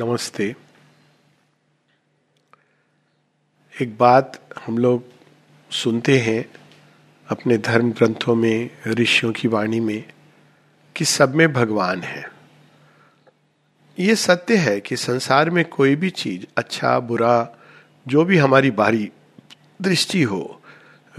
नमस्ते। 0.00 0.56
एक 3.82 3.98
बात 3.98 4.48
हम 4.66 4.78
लोग 4.78 5.04
सुनते 5.70 6.18
हैं 6.18 6.52
अपने 7.28 7.58
धर्म 7.58 7.92
ग्रंथों 7.92 8.34
में, 8.34 8.70
ऋषियों 8.86 9.32
की 9.32 9.48
वाणी 9.48 9.80
में, 9.80 10.12
कि 10.96 11.04
सब 11.04 11.34
में 11.34 11.52
भगवान 11.52 12.00
है। 12.00 12.30
ये 13.98 14.16
सत्य 14.16 14.56
है 14.56 14.80
कि 14.80 14.96
संसार 14.96 15.50
में 15.50 15.64
कोई 15.64 15.96
भी 15.96 16.10
चीज़ 16.10 16.46
अच्छा 16.56 17.00
बुरा, 17.00 17.56
जो 18.08 18.24
भी 18.24 18.36
हमारी 18.36 18.70
बारी, 18.70 19.10
दृष्टि 19.82 20.22
हो, 20.22 20.62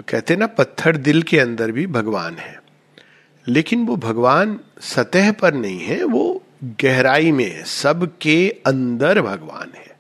कहते 0.09 0.35
ना, 0.35 0.47
पत्थर 0.47 0.97
दिल 0.97 1.23
के 1.23 1.39
अंदर 1.39 1.71
भी 1.71 1.87
भगवान 1.87 2.35
है। 2.35 2.63
लेकिन 3.47 3.85
वो 3.85 3.95
भगवान 3.95 4.59
सतह 4.81 5.31
पर 5.31 5.53
नहीं 5.53 5.79
है, 5.79 6.03
वो 6.03 6.42
गहराई 6.63 7.31
में 7.31 7.63
सबके 7.65 8.55
अंदर 8.65 9.21
भगवान 9.21 9.71
है। 9.75 9.93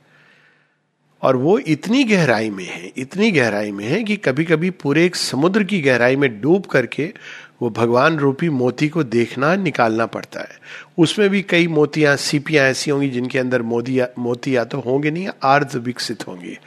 और 1.21 1.35
वो 1.35 1.59
इतनी 1.59 2.03
गहराई 2.03 2.49
में 2.49 2.65
है, 2.65 2.91
इतनी 2.97 3.31
गहराई 3.31 3.71
में 3.71 3.85
है 3.85 4.03
कि 4.03 4.15
कभी 4.15 4.45
कभी 4.45 4.69
पूरे 4.69 5.05
एक 5.05 5.15
समुद्र 5.15 5.63
की 5.63 5.81
गहराई 5.81 6.15
में 6.15 6.41
डूब 6.41 6.65
करके 6.65 7.13
वो 7.61 7.69
भगवान 7.69 8.17
रूपी 8.17 8.49
मोती 8.49 8.89
को 8.89 9.03
देखना, 9.03 9.55
निकालना 9.55 10.05
पड़ता 10.05 10.39
है। 10.39 10.59
उसमें 10.97 11.29
भी 11.29 11.41
कई 11.41 11.67
मोतियाँ, 11.67 12.15
सीपियाँ 12.15 12.65
ऐसी 12.65 12.91
होंगी 12.91 13.09
जिनके 13.09 13.39
अंदर 13.39 13.61
मोदी 13.61 14.01
मोती 14.19 14.55
या 14.55 14.63
तो 14.63 14.79
होंगे 14.79 15.11
नहीं 15.11 15.27
अर्ध 15.27 15.75
विकसित 15.75 16.27
होंगे। 16.27 16.59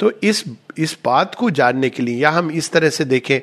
तो 0.00 0.12
इस 0.22 0.44
इस 0.78 0.98
बात 1.04 1.34
को 1.34 1.50
जानने 1.50 1.90
के 1.90 2.02
लिए 2.02 2.22
या 2.22 2.30
हम 2.30 2.50
इस 2.50 2.70
तरह 2.70 2.90
से 2.90 3.04
देखें 3.04 3.40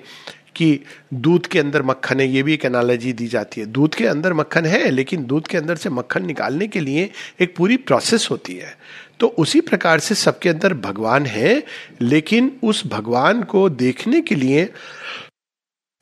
कि 0.59 0.79
दूध 1.13 1.47
के 1.47 1.59
अंदर 1.59 1.81
मक्खन 1.81 2.19
है, 2.19 2.27
ये 2.27 2.43
भी 2.43 2.53
एक 2.53 2.65
एनालॉजी 2.65 3.13
दी 3.13 3.27
जाती 3.27 3.61
है। 3.61 3.67
दूध 3.67 3.95
के 3.95 4.07
अंदर 4.07 4.33
मक्खन 4.33 4.65
है, 4.65 4.89
लेकिन 4.89 5.25
दूध 5.25 5.47
के 5.47 5.57
अंदर 5.57 5.75
से 5.75 5.89
मक्खन 5.89 6.25
निकालने 6.25 6.67
के 6.67 6.79
लिए 6.79 7.09
एक 7.39 7.55
पूरी 7.55 7.77
प्रोसेस 7.77 8.27
होती 8.31 8.55
है। 8.55 8.77
तो 9.19 9.27
उसी 9.27 9.61
प्रकार 9.61 9.99
से 9.99 10.15
सबके 10.15 10.49
अंदर 10.49 10.73
भगवान 10.73 11.25
है, 11.25 11.63
लेकिन 12.01 12.51
उस 12.63 12.87
भगवान 12.87 13.43
को 13.43 13.69
देखने 13.69 14.21
के 14.21 14.35
लिए, 14.35 14.69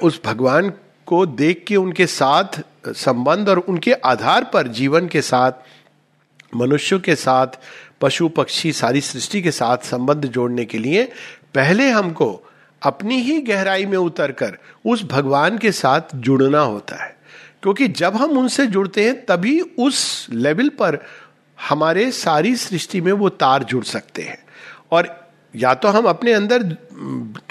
उस 0.04 0.22
भगवान 0.26 0.74
को 1.06 1.26
देख 1.26 1.64
के 1.68 1.76
उनके 1.76 2.08
साथ 2.08 2.62
संबंध 2.88 3.50
और 3.50 3.58
उनके 3.60 3.94
आधार 3.94 4.44
पर 4.54 4.68
जीवन 4.68 5.08
के 5.08 5.22
साथ, 5.22 5.52
मनुष्यों 6.56 7.00
के 7.00 7.16
साथ, 7.16 7.48
पशु, 8.02 8.28
पक्षी, 8.30 8.72
सारी 8.74 9.02
सृष्टि 9.02 9.42
के 9.42 9.52
साथ 9.52 9.78
संबंध 9.78 10.26
जोड़ने 10.26 10.66
के 10.66 10.78
लिए 10.78 11.04
पहले 11.56 11.90
हमको 11.90 12.44
अपनी 12.84 13.22
ही 13.22 13.42
गहराई 13.42 13.86
में 13.86 13.98
उतरकर 13.98 14.58
उस 14.86 15.04
भगवान 15.04 15.58
के 15.58 15.72
साथ 15.72 16.02
जुड़ना 16.16 16.60
होता 16.60 17.04
है। 17.04 17.18
क्योंकि 17.64 17.88
जब 17.88 18.16
हम 18.16 18.38
उनसे 18.38 18.68
जुड़ते 18.68 19.04
हैं, 19.04 19.26
तभी 19.26 19.60
उस 19.60 20.28
लेवल 20.32 20.70
पर 20.70 21.00
हमारे 21.70 22.12
सारी 22.12 22.56
सृष्टि 22.56 23.02
में 23.02 23.12
वो 23.12 23.30
तार 23.30 23.64
जुड़ 23.64 23.84
सकते 23.84 24.22
हैं। 24.22 24.38
और 24.92 25.28
या 25.56 25.74
तो 25.74 25.88
हम 25.88 26.06
अपने 26.06 26.34
अंदर 26.34 26.64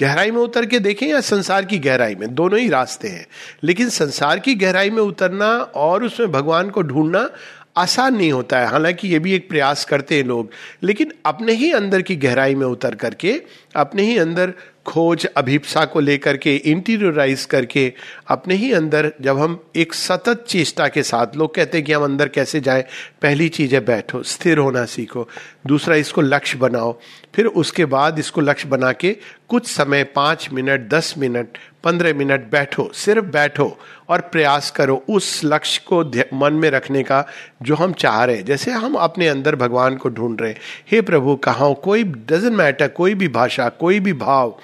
गहराई 0.00 0.30
में 0.30 0.38
उतर 0.38 0.66
के 0.66 0.78
देखें 0.78 1.06
या 1.06 1.20
संसार 1.20 1.64
की 1.64 1.78
गहराई 1.78 2.14
में, 2.14 2.34
दोनों 2.34 2.60
ही 2.60 2.68
रास्ते 2.68 3.08
हैं। 3.08 3.26
लेकिन 3.62 3.88
संसार 3.88 4.38
की 4.38 4.54
गहराई 4.54 4.90
में 4.90 5.02
उतरना 5.02 5.46
और 5.58 6.04
उसमें 6.04 6.32
भगवान 6.32 6.70
को 6.70 6.82
ढूंढना 6.82 7.30
आसान 7.76 8.16
नहीं 8.16 8.32
होता 8.32 8.58
है। 8.58 8.66
हालाँकि 8.66 9.08
ये 9.08 9.18
भी 9.18 9.32
एक 9.32 9.48
प्रयास 9.48 9.84
करते 9.84 10.16
हैं 10.16 10.24
लोग, 10.24 10.50
लेकिन 10.82 11.12
अपने 11.26 11.52
ही 11.52 11.72
अंदर 11.72 12.02
की 12.02 12.16
गहराई 12.16 12.54
में 12.54 12.66
उतर 12.66 12.94
करके, 12.94 13.42
अपने 13.76 14.02
ही 14.02 14.18
अंदर 14.18 14.54
खोज 14.86 15.26
अभिप्सा 15.26 15.84
को 15.84 16.00
लेकर 16.00 16.36
के 16.36 16.54
इंटीरियराइज 16.56 17.44
करके, 17.44 17.92
अपने 18.28 18.54
ही 18.54 18.72
अंदर 18.72 19.12
जब 19.20 19.38
हम 19.38 19.58
एक 19.76 19.94
सतत 19.94 20.44
चेष्टा 20.48 20.88
के 20.88 21.02
साथ, 21.02 21.36
लोग 21.36 21.54
कहते 21.54 21.78
हैं 21.78 21.84
कि 21.86 21.92
हम 21.92 22.04
अंदर 22.04 22.28
कैसे 22.28 22.60
जाए, 22.60 22.84
पहली 23.22 23.48
चीज़ 23.48 23.74
है 23.74 23.80
बैठो, 23.80 24.22
स्थिर 24.22 24.58
होना 24.58 24.84
सीखो, 24.84 25.28
दूसरा 25.66 25.96
इसको 25.96 26.20
लक्ष्य 26.20 26.58
बनाओ, 26.58 26.98
फिर 27.34 27.46
उसके 27.46 27.84
बाद 27.84 28.18
इसको 28.18 28.40
लक्ष्य 28.40 28.68
बना 28.68 28.92
के 28.92 29.16
कुछ 29.48 29.66
समय 29.66 30.04
पाँच 30.04 30.48
मिनट, 30.52 30.88
दस 30.88 31.14
मिनट, 31.18 31.58
पंद्रह 31.84 32.14
मिनट 32.14 32.50
बैठो, 32.50 32.90
सिर्फ़ 32.94 33.24
बैठो 33.24 33.78
और 34.08 34.20
प्रयास 34.20 34.70
करो 34.70 35.04
उस 35.08 35.40
लक्ष्य 35.44 35.82
को 35.86 36.04
मन 36.36 36.52
में 36.52 36.70
रखने 36.70 37.02
का 37.02 37.26
जो 37.62 37.74
हम 37.74 37.92
चाह 37.92 38.24
रहे 38.24 38.36
हैं। 38.36 38.44
जैसे 38.44 38.70
हम 38.70 38.94
अपने 38.94 39.28
अंदर 39.28 39.56
भगवान 39.56 39.96
को 39.96 40.08
ढूंढ 40.08 40.40
रहे 40.40 40.50
हैं। 40.50 40.60
हे 40.90 41.00
प्रभु, 41.00 41.36
कहा 41.36 41.72
कोई 41.72 42.04
डजेंट 42.04 42.52
मैटर 42.52 42.88
कोई 42.88 43.14
भी 43.14 43.28
भाषा, 43.28 43.68
कोई 43.68 44.00
भी 44.00 44.12
भाव, 44.12 44.58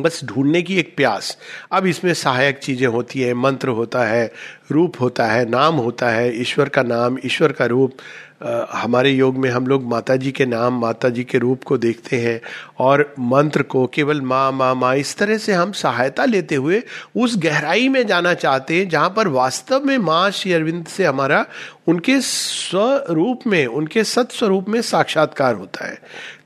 बस 0.00 0.24
ढूँढने 0.24 0.62
की 0.62 0.78
एक 0.78 0.96
प्यास। 0.96 1.38
अब 1.72 1.86
इसमें 1.86 2.14
सहायक 2.14 2.58
चीज़ें 2.58 2.86
होती 2.86 3.20
है, 3.20 3.34
मंत्र 3.34 3.68
होता 3.68 4.04
है, 4.04 4.32
रूप 4.70 5.00
होता 5.00 5.26
है, 5.26 5.48
नाम 5.50 5.74
होता 5.74 6.10
है, 6.10 6.40
ईश्वर 6.40 6.68
का 6.68 6.82
नाम, 6.82 7.18
ईश्वर 7.24 7.52
का 7.52 7.66
रूप 7.66 7.92
हमारे 8.72 9.10
योग 9.10 9.36
में 9.36 9.50
हम 9.50 9.66
लोग 9.66 9.84
माता 9.84 10.16
जी 10.16 10.32
के 10.32 10.46
नाम 10.46 10.80
माता 10.80 11.08
जी 11.08 11.24
के 11.24 11.38
रूप 11.38 11.64
को 11.64 11.78
देखते 11.78 12.16
हैं 12.16 12.40
और 12.78 13.14
मंत्र 13.18 13.62
को 13.62 13.86
केवल 13.86 14.20
माँ 14.20 14.52
माँ 14.52 14.74
माँ, 14.74 14.96
इस 14.96 15.16
तरह 15.16 15.38
से 15.38 15.52
हम 15.52 15.72
सहायता 15.72 16.24
लेते 16.24 16.54
हुए 16.54 16.82
उस 17.16 17.38
गहराई 17.38 17.88
में 17.88 18.06
जाना 18.06 18.34
चाहते 18.34 18.78
हैं 18.78 18.88
जहाँ 18.88 19.10
पर 19.16 19.28
वास्तव 19.28 19.80
में 19.84 19.98
माँ 19.98 20.30
श्री 20.30 20.52
अरविंद 20.52 20.86
से 20.86 21.04
हमारा 21.04 21.46
उनके 21.88 22.20
स्वरूप 22.20 23.40
में, 23.46 23.66
उनके 23.66 24.04
सत्स्वरूप 24.04 24.68
में 24.68 24.82
साक्षात्कार 24.82 25.54
होता 25.54 25.86
है। 25.88 25.98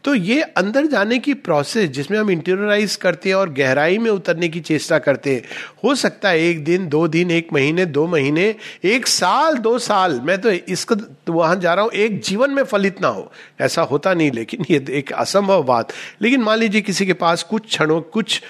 तो 0.04 0.14
ये 0.14 0.40
अंदर 0.42 0.86
जाने 0.86 1.18
की 1.18 1.34
प्रोसेस 1.34 1.88
जिसमें 1.90 2.18
हम 2.18 2.30
इंटीरियराइज 2.30 2.96
करते 2.96 3.28
हैं 3.28 3.36
और 3.36 3.52
गहराई 3.52 3.98
में 3.98 4.10
उतरने 4.10 4.48
की 4.48 4.60
चेष्टा 4.60 4.98
करते 4.98 5.34
हैं, 5.34 5.42
हो 5.84 5.94
सकता 5.94 6.28
है 6.28 6.40
एक 6.40 6.64
दिन, 6.64 6.88
दो 6.88 7.06
दिन, 7.08 7.30
एक 7.30 7.52
महीने, 7.52 7.86
दो 7.86 8.06
महीने, 8.06 8.54
एक 8.84 9.06
साल, 9.06 9.56
दो 9.58 9.78
साल, 9.78 10.20
मैं 10.20 10.40
तो 10.40 10.50
इसको 10.50 10.94
तो 10.94 11.32
वहाँ 11.32 11.56
जा 11.56 11.74
रहा 11.74 11.84
हूँ, 11.84 11.92
एक 11.92 12.20
जीवन 12.22 12.50
में 12.50 12.62
फलित 12.64 13.00
ना 13.02 13.08
हो। 13.08 13.30
ऐसा 13.60 13.82
होता 13.82 14.12
नहीं, 14.14 14.30
लेकिन 14.30 14.64
ये 14.70 14.84
एक 14.90 15.12
असंभव 15.12 15.62
बात। 15.62 15.92
लेकिन 16.22 16.42
मान 16.42 16.58
लीजिए 16.58 16.80
किसी 16.80 17.06
के 17.06 17.12
पास 17.14 17.42
कुछ 17.42 17.66
क्षणों, 17.66 18.00
कुछ 18.02 18.40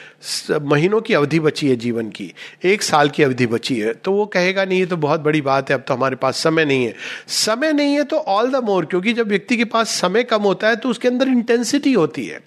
महीनों 0.63 1.01
की 1.01 1.15
अवधि 1.15 1.41
बची 1.41 1.69
है 1.69 1.77
जीवन 1.77 2.09
की, 2.11 2.33
एक 2.65 2.83
साल 2.83 3.09
की 3.09 3.23
अवधि 3.23 3.47
बची 3.47 3.79
है 3.79 3.93
तो 3.95 4.13
वो 4.13 4.27
कहेगा, 4.27 4.65
नहीं, 4.65 4.79
ये 4.79 4.87
तो 4.87 4.97
बहुत 4.97 5.21
बड़ी 5.21 5.41
बात 5.43 5.71
है, 5.71 5.77
अब 5.77 5.85
तो 5.89 5.95
हमारे 5.95 6.17
पास 6.17 6.43
समय 6.43 6.65
नहीं 6.65 6.85
है। 6.87 6.95
समय 7.29 7.73
नहीं 7.73 7.95
है 7.95 8.05
तो 8.05 8.17
ऑल 8.19 8.51
द 8.51 8.65
मोर 8.65 8.85
क्योंकि 8.85 9.13
जब 9.13 9.29
व्यक्ति 9.29 9.57
के 9.57 9.65
पास 9.67 10.01
समय 10.01 10.23
कम 10.25 10.43
होता 10.43 10.69
है 10.69 10.77
तो 10.77 10.89
उसके 10.89 11.09
अंदर 11.09 11.29
इंटेंसिटी 11.45 11.93
होती 11.93 12.27
है। 12.27 12.41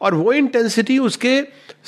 और 0.00 0.14
वो 0.14 0.32
इंटेंसिटी 0.32 0.98
उसके 1.00 1.40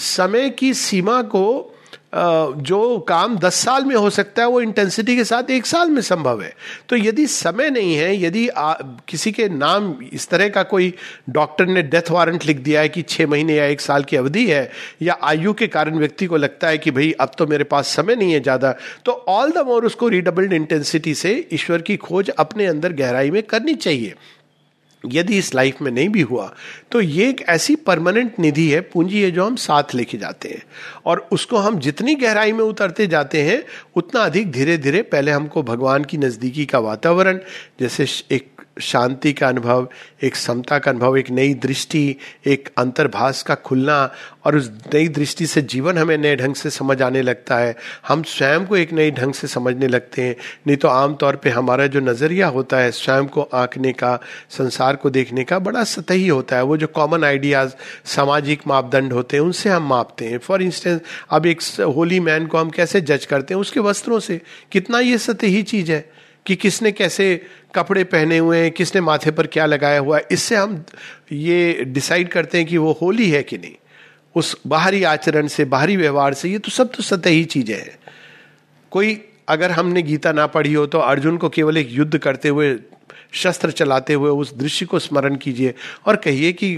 समय 0.06 0.50
की 0.53 0.73
सीमा 0.77 1.21
को 1.25 1.69
जो 2.15 2.99
काम 3.09 3.37
दस 3.39 3.55
साल 3.55 3.84
में 3.84 3.95
हो 3.97 4.09
सकता 4.11 4.43
है 4.43 4.49
वो 4.49 4.61
इंटेंसिटी 4.61 5.15
के 5.17 5.25
साथ 5.25 5.51
एक 5.51 5.67
साल 5.67 5.91
में 5.91 6.01
संभव 6.03 6.43
है। 6.43 6.53
तो 6.89 6.97
यदि 6.97 7.27
समय 7.27 7.71
नहीं 7.71 7.95
है 7.95 8.21
यदि 8.22 8.47
आ, 8.49 8.72
किसी 9.09 9.33
के 9.33 9.49
नाम 9.49 9.95
इस 10.12 10.28
तरह 10.28 10.49
का 10.49 10.62
कोई 10.65 10.93
डॉक्टर 11.31 11.67
ने 11.67 11.83
डेथ 11.84 12.11
वारंट 12.11 12.45
लिख 12.47 12.59
दिया 12.59 12.81
है 12.81 12.89
कि 12.89 13.03
छह 13.05 13.27
महीने 13.27 13.55
या 13.55 13.65
एक 13.67 13.81
साल 13.81 14.05
की 14.05 14.17
अवधि 14.17 14.47
है 14.47 14.71
या 15.03 15.17
आयु 15.22 15.53
के 15.53 15.67
कारण 15.69 15.99
व्यक्ति 15.99 16.27
को 16.27 16.37
लगता 16.37 16.69
है 16.69 16.78
कि 16.78 16.91
भाई 16.91 17.11
अब 17.21 17.31
तो 17.39 17.47
मेरे 17.47 17.65
पास 17.65 17.95
समय 17.97 18.17
नहीं 18.17 18.33
है 18.33 18.41
ज़्यादा 18.41 18.75
तो 19.05 19.12
ऑल 19.28 19.53
द 19.53 19.67
मोर 19.67 19.87
उसको 19.87 20.09
रिडबल्ड 20.09 20.53
इंटेंसिटी 20.53 21.15
से 21.15 21.34
ईश्वर 21.53 21.83
की 21.83 21.97
खोज 21.97 22.31
अपने 22.39 22.67
अंदर 22.67 22.93
गहराई 22.93 23.31
में 23.31 23.43
करनी 23.45 23.75
चाहिए। 23.77 24.15
यदि 25.05 25.39
इस 25.39 25.55
लाइफ 25.55 25.81
में 25.83 25.91
नहीं 25.93 26.09
भी 26.09 26.21
हुआ 26.21 26.55
तो 26.93 27.01
ये 27.01 27.29
एक 27.29 27.41
ऐसी 27.49 27.77
परमानेंट 27.77 28.39
निधि 28.39 28.69
है, 28.71 28.81
पूंजी 28.81 29.23
है 29.23 29.31
जो 29.31 29.45
हम 29.45 29.57
साथ 29.57 29.95
लेके 29.95 30.19
जाते 30.19 30.49
हैं। 30.49 30.63
और 31.07 31.27
उसको 31.33 31.57
हम 31.57 31.79
जितनी 31.79 32.15
गहराई 32.15 32.53
में 32.53 32.65
उतरते 32.65 33.07
जाते 33.07 33.43
हैं, 33.43 33.63
उतना 33.97 34.21
अधिक 34.21 34.51
धीरे 34.53 34.77
धीरे 34.79 35.03
पहले 35.03 35.31
हमको 35.31 35.63
भगवान 35.63 36.05
की 36.05 36.19
नज़दीकी 36.19 36.67
का 36.67 36.79
वातावरण, 36.79 37.39
जैसे 37.81 38.07
एक 38.31 38.52
शांति 38.81 39.33
का 39.33 39.49
अनुभव, 39.49 39.88
एक 40.22 40.37
समता 40.37 40.78
का 40.78 40.91
अनुभव, 40.91 41.16
एक 41.16 41.31
नई 41.31 41.55
दृष्टि, 41.55 42.16
एक 42.47 42.69
अंतर्भाष 42.78 43.43
का 43.43 43.55
खुलना 43.55 44.12
और 44.44 44.56
उस 44.56 44.71
नई 44.94 45.09
दृष्टि 45.09 45.47
से 45.47 45.62
जीवन 45.62 45.99
हमें 45.99 46.19
नए 46.19 46.37
ढंग 46.37 46.55
से 46.55 46.71
समझ 46.71 47.03
आने 47.03 47.22
लगता 47.22 47.56
है। 47.56 47.77
हम 48.09 48.22
स्वयं 48.22 48.66
को 48.66 48.77
एक 48.77 48.93
नई 48.93 49.10
ढंग 49.10 49.33
से 49.33 49.47
समझने 49.47 49.88
लगते 49.88 50.22
हैं। 50.22 50.37
नहीं 50.66 50.77
तो 50.77 50.88
आमतौर 50.88 51.37
पे 51.37 51.50
हमारा 51.50 51.87
जो 51.87 52.00
नज़रिया 52.00 52.47
होता 52.47 52.77
है, 52.77 52.91
स्वयं 52.91 53.27
को 53.27 53.43
आंकने 53.43 53.93
का, 53.93 54.21
संसार 54.50 54.97
को 54.97 55.10
देखने 55.10 55.45
का, 55.45 55.59
बड़ा 55.59 55.84
सतही 55.84 56.28
होता 56.28 56.57
है। 56.57 56.63
वो 56.63 56.77
जो 56.77 56.86
कॉमन 56.86 57.24
आइडियाज़ 57.24 57.71
सामाजिक 58.04 58.63
मापदंड 58.66 59.13
होते 59.13 59.36
हैं, 59.36 59.45
उनसे 59.45 59.69
हम 59.69 59.89
मापते 59.89 60.24
हैं। 60.24 60.39
फॉर 60.39 60.63
इंस्टेंस 60.63 61.01
अब 61.30 61.47
एक 61.47 61.63
होली 61.80 62.21
मैन 62.21 62.47
को 62.47 62.59
हम 62.59 62.71
कैसे 62.71 63.01
जज 63.01 63.24
करते 63.24 63.54
हैं? 63.54 63.60
उसके 63.60 63.80
वस्त्रों 63.80 64.21
से। 64.21 64.41
कितना 64.72 65.01
ये 65.01 65.19
सतही 65.19 65.63
चीज़ 65.63 65.92
है? 65.92 66.13
कि 66.47 66.56
किसने 66.56 66.92
कैसे 66.92 67.41
कपड़े 67.74 68.04
पहने 68.04 68.39
हुए 68.39 68.59
हैं, 68.59 68.71
किसने 68.71 69.00
माथे 69.00 69.30
पर 69.30 69.47
क्या 69.47 69.66
लगाया 69.66 69.98
हुआ 69.98 70.16
है, 70.16 70.27
इससे 70.30 70.56
हम 70.56 70.84
ये 71.33 71.84
डिसाइड 71.84 72.28
करते 72.28 72.59
हैं 72.59 72.66
कि 72.66 72.77
वो 72.78 72.92
होली 73.03 73.30
है 73.30 73.42
कि 73.42 73.59
नहीं। 73.59 73.74
उस 74.34 74.56
बाहरी 74.66 75.03
आचरण 75.04 75.47
से, 75.47 75.65
बाहरी 75.65 75.97
व्यवहार 75.97 76.34
से 76.34 76.48
ये 76.48 76.59
तो 76.59 76.71
सब 76.71 76.92
तो 76.92 77.03
सतही 77.03 77.44
चीज़ें 77.47 77.77
हैं। 77.77 77.98
कोई 78.92 79.21
अगर 79.48 79.71
हमने 79.71 80.03
गीता 80.03 80.33
ना 80.33 80.47
पढ़ी 80.47 80.72
हो 80.72 80.86
तो 80.86 80.98
अर्जुन 81.00 81.36
को 81.36 81.48
केवल 81.48 81.77
एक 81.77 81.89
युद्ध 81.91 82.18
करते 82.18 82.48
हुए, 82.48 82.77
शस्त्र 83.33 83.71
चलाते 83.71 84.15
हुए 84.15 84.30
उस 84.33 84.54
दृश्य 84.56 84.86
को 84.86 84.98
स्मरण 84.98 85.36
कीजिए 85.36 85.74
और 86.06 86.16
कहिए 86.16 86.53
कि 86.53 86.74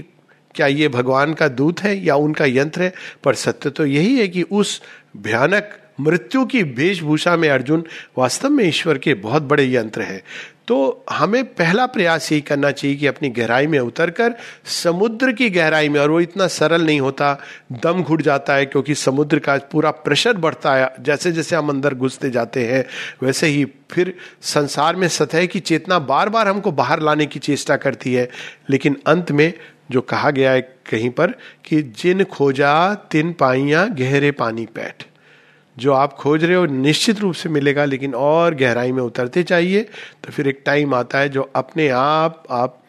क्या 0.55 0.67
ये 0.67 0.87
भगवान 0.87 1.33
का 1.33 1.47
दूत 1.49 1.81
है 1.81 1.95
या 1.97 2.15
उनका 2.15 2.45
यंत्र 2.45 2.81
है, 2.81 2.93
पर 3.23 3.35
सत्य 3.35 3.69
तो 3.69 3.85
यही 3.85 4.17
है 4.19 4.27
कि 4.27 4.41
उस 4.43 4.81
भयानक 5.17 5.77
मृत्यु 5.99 6.45
की 6.45 6.63
वेशभूषा 6.63 7.37
में 7.37 7.49
अर्जुन 7.49 7.83
वास्तव 8.17 8.49
में 8.49 8.67
ईश्वर 8.67 8.97
के 8.97 9.13
बहुत 9.13 9.43
बड़े 9.43 9.75
यंत्र 9.75 10.01
है। 10.01 10.23
तो 10.67 11.05
हमें 11.09 11.43
पहला 11.43 11.85
प्रयास 11.85 12.31
यही 12.31 12.41
करना 12.41 12.71
चाहिए 12.71 12.97
कि 12.97 13.07
अपनी 13.07 13.29
गहराई 13.29 13.67
में 13.67 13.79
उतरकर 13.79 14.35
समुद्र 14.65 15.31
की 15.31 15.49
गहराई 15.49 15.89
में, 15.89 15.99
और 15.99 16.11
वो 16.11 16.21
इतना 16.21 16.47
सरल 16.47 16.81
नहीं 16.81 17.01
होता, 17.01 17.41
दम 17.83 18.03
घुट 18.03 18.21
जाता 18.21 18.53
है, 18.53 18.65
क्योंकि 18.65 18.95
समुद्र 18.95 19.39
का 19.39 19.57
पूरा 19.57 19.91
प्रेशर 19.91 20.33
बढ़ता 20.33 20.75
है। 20.75 20.89
जैसे 20.99 21.31
जैसे 21.31 21.55
हम 21.55 21.69
अंदर 21.69 21.93
घुसते 21.93 22.29
जाते 22.29 22.67
हैं, 22.67 22.85
वैसे 23.23 23.47
ही 23.47 23.65
फिर 23.91 24.15
संसार 24.41 24.95
में 24.95 25.07
सतह 25.07 25.45
की 25.45 25.59
चेतना 25.59 25.99
बार 25.99 26.29
बार 26.29 26.47
हमको 26.47 26.71
बाहर 26.71 27.01
लाने 27.01 27.25
की 27.25 27.39
चेष्टा 27.39 27.75
करती 27.75 28.13
है। 28.13 28.29
लेकिन 28.69 28.97
अंत 29.07 29.31
में 29.31 29.53
जो 29.91 30.01
कहा 30.01 30.29
गया 30.29 30.51
है 30.51 30.61
कहीं 30.61 31.09
पर 31.09 31.27
कि, 31.65 31.81
जिन 31.81 32.23
खोजा, 32.23 32.95
तिन 32.95 33.33
पाइया, 33.33 33.85
गहरे 33.85 34.31
पानी 34.31 34.65
पैठ। 34.65 35.03
जो 35.77 35.93
आप 35.93 36.13
खोज 36.13 36.43
रहे 36.43 36.55
हो 36.55 36.65
निश्चित 36.65 37.19
रूप 37.19 37.33
से 37.33 37.49
मिलेगा, 37.49 37.85
लेकिन 37.85 38.13
और 38.15 38.55
गहराई 38.55 38.91
में 38.91 39.01
उतरते 39.03 39.43
चाहिए 39.43 39.81
तो 40.23 40.31
फिर 40.31 40.47
एक 40.47 40.61
टाइम 40.65 40.93
आता 40.95 41.19
है 41.19 41.29
जो 41.29 41.49
अपने 41.55 41.87
आप 41.89 42.43
आप 42.51 42.81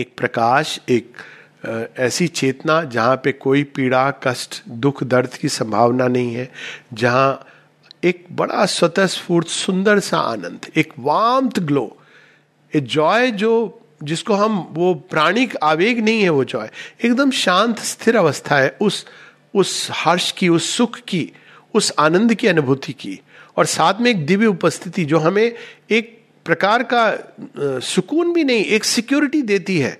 एक 0.00 0.12
प्रकाश, 0.16 0.78
एक 0.88 1.16
ऐसी 1.98 2.26
चेतना 2.28 2.82
जहाँ 2.84 3.16
पे 3.16 3.32
कोई 3.32 3.62
पीड़ा, 3.66 4.10
कष्ट, 4.24 4.62
दुख, 4.68 5.02
दर्द 5.04 5.34
की 5.34 5.48
संभावना 5.48 6.06
नहीं 6.08 6.34
है, 6.34 6.48
जहाँ 6.92 7.46
एक 8.04 8.24
बड़ा 8.32 8.64
स्वतः 8.66 9.06
स्फूर्त 9.06 9.48
सुंदर 9.48 9.98
सा 10.00 10.18
आनंद, 10.18 10.66
एक 10.76 10.92
वामथ 10.98 11.58
ग्लो, 11.60 11.96
ए 12.72 12.80
जॉय 12.80 13.30
जो, 13.30 13.52
जिसको 14.02 14.34
हम, 14.34 14.58
वो 14.72 14.94
प्राणिक 15.10 15.56
आवेग 15.62 16.00
नहीं 16.04 16.22
है 16.22 16.28
वो 16.28 16.44
जॉय, 16.44 16.70
एकदम 17.04 17.30
शांत, 17.30 17.78
स्थिर 17.78 18.16
अवस्था 18.16 18.58
है, 18.58 18.76
उस 18.80 19.06
उस 19.54 19.88
हर्ष 19.94 20.30
की, 20.32 20.48
उस 20.48 20.70
सुख 20.76 20.98
की 21.08 21.30
उस 21.74 21.92
आनंद 21.98 22.34
की 22.34 22.46
अनुभूति 22.46 22.92
की। 22.92 23.20
और 23.56 23.66
साथ 23.66 23.94
में 24.00 24.10
एक 24.10 24.26
दिव्य 24.26 24.46
उपस्थिति 24.46 25.04
जो 25.04 25.18
हमें 25.18 25.52
एक 25.90 26.18
प्रकार 26.44 26.82
का 26.82 27.80
सुकून 27.80 28.32
भी 28.32 28.44
नहीं, 28.44 28.64
एक 28.64 28.84
सिक्योरिटी 28.84 29.42
देती 29.42 29.78
है। 29.78 29.98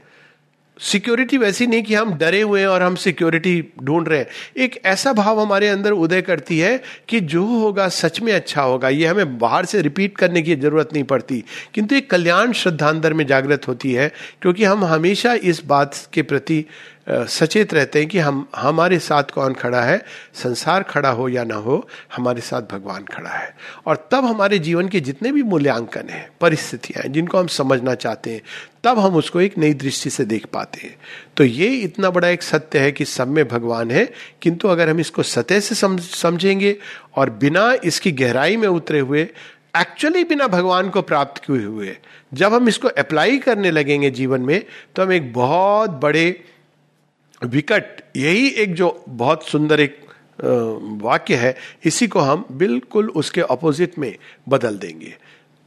सिक्योरिटी 0.80 1.36
वैसी 1.36 1.66
नहीं 1.66 1.82
कि 1.82 1.94
हम 1.94 2.12
डरे 2.14 2.40
हुए 2.40 2.60
हैं 2.60 2.66
और 2.66 2.82
हम 2.82 2.94
सिक्योरिटी 2.94 3.72
ढूंढ 3.82 4.08
रहे 4.08 4.18
हैं। 4.18 4.26
एक 4.56 4.80
ऐसा 4.84 5.12
भाव 5.12 5.40
हमारे 5.40 5.68
अंदर 5.68 5.92
उदय 5.92 6.22
करती 6.22 6.58
है 6.58 6.82
कि 7.08 7.20
जो 7.20 7.44
होगा 7.44 7.88
सच 7.88 8.20
में 8.20 8.32
अच्छा 8.32 8.62
होगा। 8.62 8.88
ये 8.88 9.06
हमें 9.06 9.38
बाहर 9.38 9.64
से 9.64 9.82
रिपीट 9.82 10.16
करने 10.16 10.42
की 10.42 10.56
ज़रूरत 10.56 10.88
नहीं 10.92 11.04
पड़ती। 11.04 11.44
किंतु 11.74 11.94
एक 11.94 12.10
कल्याण 12.10 12.52
श्रद्धा 12.52 12.88
अंदर 12.88 13.14
में 13.14 13.26
जागृत 13.26 13.68
होती 13.68 13.92
है, 13.92 14.12
क्योंकि 14.42 14.64
हम 14.64 14.84
हमेशा 14.84 15.34
इस 15.34 15.64
बात 15.64 16.08
के 16.12 16.22
प्रति 16.22 16.64
सचेत 17.10 17.72
रहते 17.74 17.98
हैं 17.98 18.08
कि 18.08 18.18
हम, 18.18 18.46
हमारे 18.56 18.98
साथ 18.98 19.30
कौन 19.34 19.54
खड़ा 19.54 19.80
है? 19.82 20.02
संसार 20.34 20.82
खड़ा 20.82 21.10
हो 21.10 21.28
या 21.28 21.44
ना 21.44 21.54
हो, 21.54 21.86
हमारे 22.16 22.40
साथ 22.40 22.62
भगवान 22.72 23.04
खड़ा 23.04 23.30
है। 23.30 23.54
और 23.86 24.08
तब 24.12 24.24
हमारे 24.24 24.58
जीवन 24.58 24.88
के 24.88 25.00
जितने 25.00 25.32
भी 25.32 25.42
मूल्यांकन 25.42 26.08
हैं, 26.08 26.28
परिस्थितियाँ 26.40 27.02
हैं, 27.02 27.12
जिनको 27.12 27.38
हम 27.38 27.46
समझना 27.46 27.94
चाहते 27.94 28.30
हैं, 28.30 28.42
तब 28.84 28.98
हम 28.98 29.16
उसको 29.16 29.40
एक 29.40 29.58
नई 29.58 29.74
दृष्टि 29.74 30.10
से 30.10 30.24
देख 30.24 30.46
पाते 30.46 30.80
हैं। 30.80 30.96
तो 31.36 31.44
ये 31.44 31.68
इतना 31.76 32.10
बड़ा 32.10 32.28
एक 32.28 32.42
सत्य 32.42 32.78
है 32.78 32.92
कि 32.92 33.04
सब 33.04 33.28
में 33.28 33.46
भगवान 33.48 33.90
है, 33.90 34.04
किंतु 34.42 34.68
अगर 34.68 34.88
हम 34.88 35.00
इसको 35.00 35.22
सतह 35.22 35.60
से 35.60 35.74
समझेंगे 35.74 36.76
और 37.16 37.30
बिना 37.30 37.72
इसकी 37.84 38.12
गहराई 38.12 38.56
में 38.56 38.68
उतरे 38.68 39.00
हुए 39.00 39.28
एक्चुअली 39.78 40.22
बिना 40.24 40.46
भगवान 40.48 40.88
को 40.90 41.02
प्राप्त 41.02 41.42
किए 41.44 41.64
हुए, 41.64 41.96
जब 42.34 42.54
हम 42.54 42.68
इसको 42.68 42.88
अप्लाई 42.88 43.38
करने 43.38 43.70
लगेंगे 43.70 44.10
जीवन 44.10 44.40
में 44.40 44.62
तो 44.96 45.02
हम 45.02 45.12
एक 45.12 45.32
बहुत 45.32 45.90
बड़े 46.02 46.44
विकट, 47.42 48.02
यही 48.16 48.48
एक 48.48 48.74
जो 48.74 49.04
बहुत 49.08 49.46
सुंदर 49.48 49.80
एक 49.80 49.98
वाक्य 51.02 51.34
है, 51.34 51.54
इसी 51.84 52.06
को 52.08 52.20
हम 52.20 52.44
बिल्कुल 52.52 53.08
उसके 53.10 53.40
अपोजिट 53.40 53.98
में 53.98 54.16
बदल 54.48 54.76
देंगे। 54.78 55.14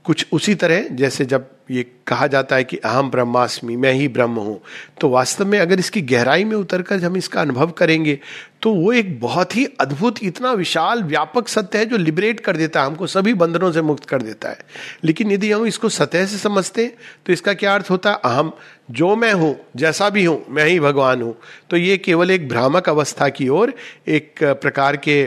कुछ 0.06 0.26
उसी 0.34 0.54
तरह 0.56 0.88
जैसे 0.92 1.26
जब 1.26 1.50
ये 1.72 1.84
कहा 2.08 2.26
जाता 2.28 2.56
है 2.56 2.64
कि 2.64 2.78
अहम 2.78 3.10
ब्रह्मास्मि, 3.10 3.76
मैं 3.76 3.92
ही 3.94 4.08
ब्रह्म 4.08 4.40
हूँ 4.40 4.60
तो 5.02 5.10
वास्तव 5.10 5.46
में 5.46 5.60
अगर 5.60 5.80
इसकी 5.80 6.02
गहराई 6.04 6.44
में 6.44 6.56
उतर 6.56 6.82
कर 6.82 7.04
हम 7.04 7.18
इसका 7.18 7.42
अनुभव 7.42 7.70
करेंगे 7.72 8.18
तो 8.62 8.74
वो 8.74 8.92
एक 8.94 9.20
बहुत 9.20 9.56
ही 9.56 9.66
अद्भुत, 9.82 10.24
इतना 10.24 10.52
विशाल, 10.54 11.04
व्यापक 11.04 11.48
सत्य 11.48 11.78
है 11.78 11.86
जो 11.86 11.98
लिबरेट 11.98 12.40
कर 12.40 12.58
देता 12.58 12.82
है, 12.82 12.88
हमको 12.88 13.08
सभी 13.08 13.34
बंधनों 13.34 13.72
से 13.72 13.82
मुक्त 13.82 14.06
कर 14.06 14.22
देता 14.22 14.50
है। 14.50 14.60
लेकिन 15.04 15.32
यदि 15.32 15.52
हम 15.52 15.66
इसको 15.66 15.90
सतह 15.90 16.26
से 16.26 16.38
समझते 16.38 16.84
हैं 16.84 16.94
तो 17.26 17.34
इसका 17.34 17.54
क्या 17.54 17.76
अर्थ 17.76 17.90
होता? 17.90 18.12
है 18.12 18.18
अहम, 18.26 18.52
जो 18.92 19.16
मैं 19.16 19.32
हूँ, 19.34 19.56
जैसा 19.76 20.10
भी 20.10 20.24
हूँ, 20.26 20.44
मैं 20.50 20.66
ही 20.66 20.80
भगवान 20.80 21.22
हूँ। 21.22 21.36
तो 21.70 21.78
ये 21.78 21.98
केवल 21.98 22.32
एक 22.32 22.48
भ्रामक 22.50 22.90
अवस्था 22.90 23.30
की 23.30 23.48
ओर, 23.50 23.74
एक 24.08 24.44
प्रकार 24.44 24.98
के 24.98 25.24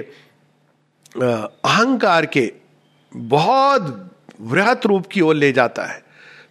अहंकार 1.14 2.26
के 2.26 2.52
बहुत 3.12 4.10
वृहत 4.40 4.86
रूप 4.86 5.06
की 5.06 5.20
ओर 5.20 5.34
ले 5.34 5.52
जाता 5.52 5.84
है। 5.84 6.06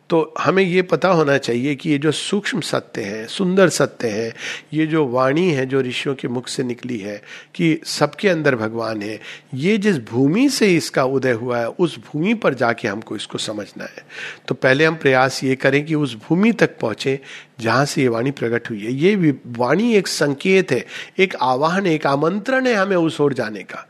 तो 0.10 0.34
हमें 0.40 0.64
ये 0.64 0.82
पता 0.82 1.10
होना 1.10 1.38
चाहिए 1.38 1.76
कि 1.76 1.90
ये 1.90 1.98
जो 1.98 2.12
सूक्ष्म 2.12 2.62
सत्य 2.62 3.02
है, 3.02 3.28
सुंदर 3.28 3.70
सत्य 3.70 4.08
है, 4.08 4.34
ये 4.74 4.86
जो 4.86 5.06
वाणी 5.08 5.52
है 5.52 5.66
जो 5.66 5.82
ऋषियों 5.82 6.16
के 6.16 6.28
मुख 6.28 6.48
से 6.48 6.64
निकली 6.64 6.98
है 6.98 7.22
कि 7.56 7.82
सबके 7.86 8.30
अंदर 8.30 8.56
भगवान 8.56 9.02
है, 9.02 9.20
ये 9.54 9.78
जिस 9.78 9.98
भूमि 9.98 10.50
से 10.50 10.76
इसका 10.76 11.04
उदय 11.04 11.32
हुआ 11.32 11.60
है, 11.60 11.68
उस 11.68 12.00
भूमि 12.00 12.34
पर 12.34 12.54
जाके 12.54 12.88
हमको 12.88 13.16
इसको 13.16 13.38
समझना 13.38 13.84
है। 13.84 14.06
तो 14.48 14.56
पहले 14.56 14.86
हम 14.86 14.96
प्रयास 14.96 15.44
ये 15.44 15.56
करें 15.56 15.86
कि 15.86 15.96
उस 15.96 16.16
भूमि 16.16 16.52
तक 16.52 16.78
पहुँचे 16.80 17.20
जहाँ 17.60 17.86
से 17.86 18.02
ये 18.02 18.08
वाणी 18.08 18.32
प्रकट 18.32 18.70
हुई 18.70 18.86
है। 18.86 18.94
ये 18.94 19.40
वाणी 19.48 19.96
एक 19.96 20.08
संकेत 20.08 20.72
है, 20.72 20.86
एक 21.20 21.36
आवाहन, 21.42 21.88
एक 21.88 22.08
आमंत्रण 22.08 22.68
है 22.68 22.74
हमें 22.74 22.98
उस 22.98 23.22
ओर 23.22 23.34
जाने 23.34 23.64
का। 23.64 23.88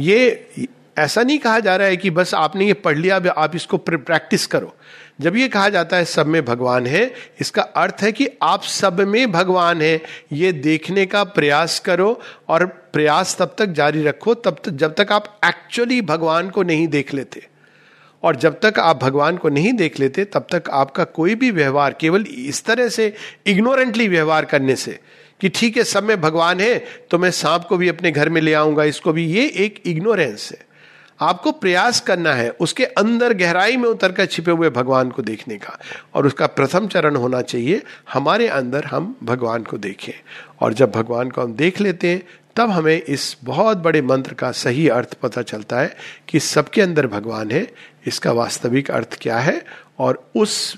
ये 0.00 0.50
ऐसा 0.96 1.22
नहीं 1.22 1.38
कहा 1.38 1.58
जा 1.60 1.76
रहा 1.76 1.88
है 1.88 1.96
कि 1.96 2.10
बस 2.10 2.34
आपने 2.34 2.66
ये 2.66 2.72
पढ़ 2.74 2.96
लिया 2.98 3.16
आप 3.30 3.56
इसको 3.56 3.76
प्रैक्टिस 3.78 4.46
करो। 4.46 4.74
जब 5.20 5.36
ये 5.36 5.48
कहा 5.48 5.68
जाता 5.68 5.96
है 5.96 6.04
सब 6.04 6.26
में 6.26 6.44
भगवान 6.44 6.86
है, 6.86 7.12
इसका 7.40 7.62
अर्थ 7.62 8.02
है 8.02 8.12
कि 8.12 8.28
आप 8.42 8.62
सब 8.62 9.00
में 9.00 9.32
भगवान 9.32 9.82
है। 9.82 10.00
ये 10.32 10.52
देखने 10.52 11.06
का 11.06 11.24
प्रयास 11.24 11.78
करो 11.80 12.20
और 12.48 12.66
प्रयास 12.66 13.36
तब 13.38 13.54
तक 13.58 13.66
जारी 13.72 14.02
रखो, 14.02 14.34
तब 14.34 14.60
तक 14.64 14.70
जब 14.72 14.94
तक 14.94 15.12
आप 15.12 15.38
एक्चुअली 15.44 16.00
भगवान 16.02 16.50
को 16.50 16.62
नहीं 16.62 16.88
देख 16.88 17.14
लेते। 17.14 17.46
और 18.22 18.36
जब 18.36 18.58
तक 18.60 18.78
आप 18.78 19.02
भगवान 19.02 19.36
को 19.36 19.48
नहीं 19.48 19.72
देख 19.72 19.98
लेते, 20.00 20.24
तब 20.24 20.46
तक 20.52 20.70
आपका 20.70 21.04
कोई 21.04 21.34
भी 21.34 21.50
व्यवहार, 21.50 21.96
केवल 22.00 22.22
इस 22.22 22.64
तरह 22.64 22.88
से 22.88 23.12
इग्नोरेंटली 23.46 24.08
व्यवहार 24.08 24.44
करने 24.44 24.76
से 24.76 24.98
कि 25.40 25.48
ठीक 25.48 25.76
है, 25.76 25.84
सब 25.84 26.04
में 26.04 26.20
भगवान 26.20 26.60
है 26.60 26.78
तो 27.10 27.18
मैं 27.18 27.30
सांप 27.32 27.64
को 27.64 27.76
भी 27.76 27.88
अपने 27.88 28.10
घर 28.10 28.28
में 28.28 28.40
ले 28.40 28.52
आऊँगा, 28.54 28.84
इसको 28.84 29.12
भी, 29.12 29.26
ये 29.26 29.46
एक 29.46 29.82
इग्नोरेंस 29.86 30.50
है। 30.52 30.65
आपको 31.20 31.52
प्रयास 31.52 32.00
करना 32.00 32.32
है 32.32 32.50
उसके 32.50 32.84
अंदर 32.84 33.32
गहराई 33.32 33.76
में 33.76 33.88
उतर 33.88 34.12
कर 34.12 34.26
छिपे 34.26 34.50
हुए 34.50 34.70
भगवान 34.70 35.10
को 35.10 35.22
देखने 35.22 35.56
का। 35.56 35.78
और 36.14 36.26
उसका 36.26 36.46
प्रथम 36.46 36.88
चरण 36.88 37.16
होना 37.16 37.42
चाहिए, 37.42 37.82
हमारे 38.12 38.48
अंदर 38.48 38.84
हम 38.84 39.16
भगवान 39.22 39.62
को 39.62 39.78
देखें। 39.78 40.12
और 40.60 40.74
जब 40.74 40.90
भगवान 40.90 41.30
को 41.30 41.42
हम 41.42 41.54
देख 41.54 41.80
लेते 41.80 42.10
हैं, 42.10 42.22
तब 42.56 42.70
हमें 42.70 43.02
इस 43.02 43.36
बहुत 43.44 43.76
बड़े 43.76 44.02
मंत्र 44.02 44.34
का 44.34 44.50
सही 44.52 44.88
अर्थ 44.88 45.14
पता 45.14 45.42
चलता 45.42 45.80
है 45.80 45.96
कि 46.28 46.40
सबके 46.40 46.82
अंदर 46.82 47.06
भगवान 47.06 47.50
है, 47.50 47.72
इसका 48.06 48.32
वास्तविक 48.32 48.90
अर्थ 48.90 49.18
क्या 49.20 49.38
है, 49.38 49.64
और 49.98 50.30
उस 50.36 50.76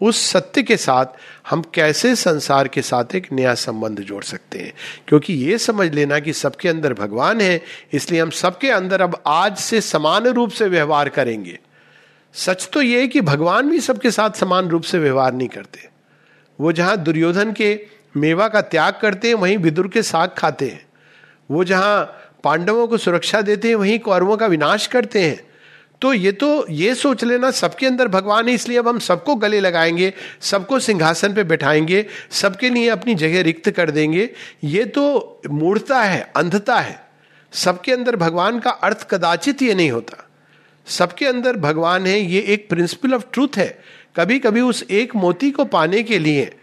उस 0.00 0.30
सत्य 0.30 0.62
के 0.62 0.76
साथ 0.76 1.06
हम 1.50 1.62
कैसे 1.74 2.16
संसार 2.16 2.68
के 2.68 2.82
साथ 2.82 3.04
एक 3.14 3.32
नया 3.32 3.54
संबंध 3.54 4.00
जोड़ 4.00 4.24
सकते 4.24 4.58
हैं? 4.58 4.72
क्योंकि 5.08 5.32
ये 5.32 5.58
समझ 5.58 5.94
लेना 5.94 6.18
कि 6.18 6.32
सबके 6.32 6.68
अंदर 6.68 6.94
भगवान 6.94 7.40
है, 7.40 7.62
इसलिए 7.92 8.20
हम 8.20 8.30
सबके 8.30 8.70
अंदर 8.70 9.00
अब 9.00 9.22
आज 9.26 9.56
से 9.56 9.80
समान 9.80 10.26
रूप 10.26 10.50
से 10.50 10.68
व्यवहार 10.68 11.08
करेंगे। 11.08 11.58
सच 12.34 12.68
तो 12.72 12.82
ये 12.82 13.00
है 13.00 13.08
कि 13.08 13.20
भगवान 13.20 13.70
भी 13.70 13.80
सबके 13.80 14.10
साथ 14.10 14.30
समान 14.30 14.68
रूप 14.68 14.82
से 14.82 14.98
व्यवहार 14.98 15.32
नहीं 15.32 15.48
करते। 15.48 15.88
वो 16.60 16.72
जहाँ 16.72 16.96
दुर्योधन 16.96 17.52
के 17.52 17.86
मेवा 18.16 18.48
का 18.48 18.60
त्याग 18.60 18.98
करते 19.02 19.28
हैं, 19.28 19.34
वहीं 19.34 19.58
विदुर 19.58 19.88
के 19.88 20.02
साग 20.02 20.30
खाते 20.38 20.68
हैं। 20.68 20.86
वो 21.50 21.64
जहाँ 21.64 22.04
पांडवों 22.44 22.86
को 22.86 22.98
सुरक्षा 22.98 23.40
देते 23.40 23.68
हैं, 23.68 23.74
वहीं 23.74 23.98
कौरवों 23.98 24.36
का 24.36 24.46
विनाश 24.46 24.86
करते 24.86 25.22
हैं। 25.22 25.47
तो 26.00 26.12
ये 26.12 26.32
तो 26.32 26.66
ये 26.70 26.94
सोच 26.94 27.24
लेना, 27.24 27.50
सबके 27.50 27.86
अंदर 27.86 28.08
भगवान 28.08 28.48
है, 28.48 28.54
इसलिए 28.54 28.78
अब 28.78 28.88
हम 28.88 28.98
सबको 28.98 29.34
गले 29.34 29.60
लगाएँगे, 29.60 30.14
सबको 30.40 30.78
सिंहासन 30.78 31.34
पे 31.34 31.44
बैठाएँगे, 31.44 32.06
सबके 32.30 32.70
लिए 32.70 32.88
अपनी 32.88 33.14
जगह 33.14 33.42
रिक्त 33.42 33.70
कर 33.70 33.90
देंगे। 33.90 34.30
ये 34.64 34.84
तो 34.84 35.40
मूर्ता 35.50 36.02
है, 36.02 36.32
अंधता 36.36 36.76
है। 36.76 37.08
सबके 37.52 37.92
अंदर 37.92 38.16
भगवान 38.16 38.58
का 38.58 38.70
अर्थ 38.70 39.08
कदाचित 39.10 39.62
ये 39.62 39.74
नहीं 39.74 39.90
होता। 39.90 40.28
सबके 40.86 41.26
अंदर 41.26 41.56
भगवान 41.56 42.06
है, 42.06 42.20
ये 42.20 42.40
एक 42.40 42.68
प्रिंसिपल 42.68 43.14
ऑफ़ 43.14 43.22
ट्रूथ 43.32 43.48
है। 43.56 43.78
कभी 44.16 44.38
कभी 44.38 44.60
उस 44.60 44.84
एक 44.90 45.16
मोती 45.16 45.50
को 45.50 45.64
पाने 45.64 46.02
के 46.02 46.18
लिए 46.18 46.54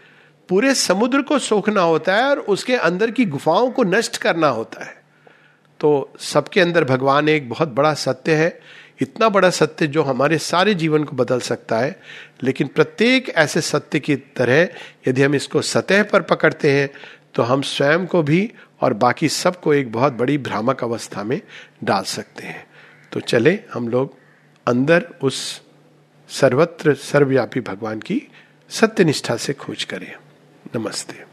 पूरे 0.48 0.74
समुद्र 0.74 1.22
को 1.22 1.38
सोखना 1.38 1.80
होता 1.80 2.16
है 2.16 2.24
और 2.24 2.38
उसके 2.38 2.76
अंदर 2.76 3.10
की 3.10 3.24
गुफाओं 3.24 3.70
को 3.70 3.84
नष्ट 3.84 4.16
करना 4.16 4.48
होता 4.48 4.84
है। 4.84 5.02
तो 5.80 6.12
सबके 6.20 6.60
अंदर 6.60 6.84
भगवान 6.84 7.28
एक 7.28 7.50
बहुत 7.50 7.68
बड़ा 7.68 7.94
सत्य 7.94 8.34
है। 8.34 8.60
इतना 9.00 9.28
बड़ा 9.28 9.50
सत्य 9.50 9.86
जो 9.86 10.02
हमारे 10.02 10.38
सारे 10.38 10.74
जीवन 10.74 11.04
को 11.04 11.16
बदल 11.16 11.40
सकता 11.40 11.78
है, 11.78 12.00
लेकिन 12.42 12.66
प्रत्येक 12.66 13.28
ऐसे 13.28 13.60
सत्य 13.60 14.00
की 14.00 14.16
तरह 14.16 14.68
यदि 15.08 15.22
हम 15.22 15.34
इसको 15.34 15.62
सतह 15.62 16.02
पर 16.02 16.22
पकड़ते 16.22 16.70
हैं 16.70 16.88
तो 17.34 17.42
हम 17.42 17.62
स्वयं 17.62 18.06
को 18.06 18.22
भी 18.22 18.52
और 18.80 18.94
बाकी 18.94 19.28
सबको 19.28 19.74
एक 19.74 19.92
बहुत 19.92 20.12
बड़ी 20.12 20.38
भ्रामक 20.38 20.84
अवस्था 20.84 21.24
में 21.24 21.40
डाल 21.84 22.02
सकते 22.02 22.46
हैं। 22.46 22.66
तो 23.12 23.20
चले, 23.20 23.58
हम 23.74 23.88
लोग 23.88 24.14
अंदर 24.66 25.08
उस 25.22 25.62
सर्वत्र 26.30 26.94
सर्वव्यापी 26.94 27.60
भगवान 27.60 28.00
की 28.00 28.22
सत्यनिष्ठा 28.70 29.36
से 29.36 29.52
खोज 29.52 29.84
करें। 29.84 30.12
नमस्ते। 30.76 31.25